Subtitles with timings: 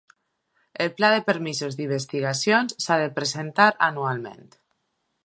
[0.85, 4.43] El pla de permisos d'investigacions s'ha de presentar anualment.